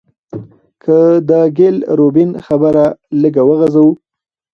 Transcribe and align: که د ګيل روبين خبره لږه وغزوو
که 0.83 0.97
د 1.29 1.31
ګيل 1.57 1.77
روبين 1.99 2.29
خبره 2.45 2.85
لږه 3.21 3.43
وغزوو 3.49 3.91